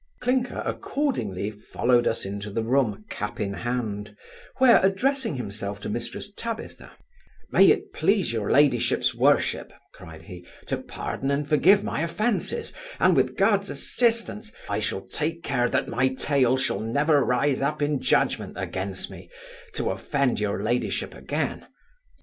Clinker 0.19 0.63
accordingly 0.65 1.51
followed 1.51 2.07
us 2.07 2.25
into 2.25 2.49
the 2.49 2.63
room, 2.63 3.05
cap 3.07 3.39
in 3.39 3.53
hand, 3.53 4.17
where, 4.57 4.83
addressing 4.83 5.35
himself 5.35 5.79
to 5.81 5.91
Mrs 5.91 6.29
Tabitha, 6.35 6.93
'May 7.51 7.67
it 7.67 7.93
please 7.93 8.33
your 8.33 8.49
ladyship's 8.49 9.13
worship 9.13 9.71
(cried 9.93 10.23
he) 10.23 10.43
to 10.65 10.77
pardon 10.77 11.29
and 11.29 11.47
forgive 11.47 11.83
my 11.83 12.01
offences, 12.01 12.73
and, 12.99 13.15
with 13.15 13.37
God's 13.37 13.69
assistance, 13.69 14.51
I 14.67 14.79
shall 14.79 15.01
take 15.01 15.43
care 15.43 15.69
that 15.69 15.87
my 15.87 16.07
tail 16.07 16.57
shall 16.57 16.79
never 16.79 17.23
rise 17.23 17.61
up 17.61 17.79
in 17.79 17.99
judgment 18.01 18.57
against 18.57 19.11
me, 19.11 19.29
to 19.75 19.91
offend 19.91 20.39
your 20.39 20.63
ladyship 20.63 21.13
again. 21.13 21.67